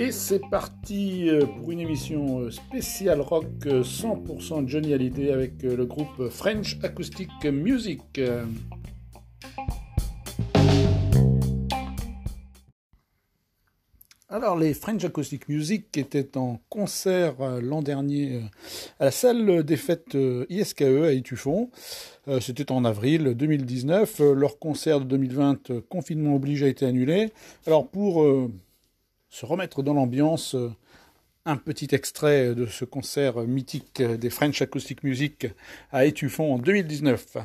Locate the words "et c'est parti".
0.00-1.28